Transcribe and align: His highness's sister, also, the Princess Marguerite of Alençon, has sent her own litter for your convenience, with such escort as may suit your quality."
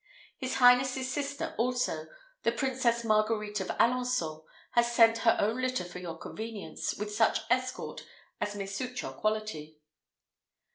His 0.35 0.55
highness's 0.55 1.13
sister, 1.13 1.53
also, 1.59 2.07
the 2.41 2.51
Princess 2.51 3.03
Marguerite 3.03 3.59
of 3.61 3.67
Alençon, 3.67 4.43
has 4.71 4.91
sent 4.91 5.19
her 5.19 5.37
own 5.39 5.61
litter 5.61 5.83
for 5.85 5.99
your 5.99 6.17
convenience, 6.17 6.95
with 6.95 7.13
such 7.13 7.41
escort 7.51 8.03
as 8.39 8.55
may 8.55 8.65
suit 8.65 9.03
your 9.03 9.13
quality." 9.13 9.77